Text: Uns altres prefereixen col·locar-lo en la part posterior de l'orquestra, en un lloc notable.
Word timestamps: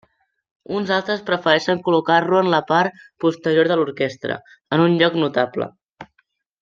Uns 0.77 0.93
altres 0.95 1.19
prefereixen 1.27 1.83
col·locar-lo 1.89 2.39
en 2.45 2.49
la 2.53 2.61
part 2.71 3.05
posterior 3.27 3.69
de 3.73 3.79
l'orquestra, 3.81 4.39
en 4.79 4.85
un 4.87 4.97
lloc 5.03 5.21
notable. 5.27 5.69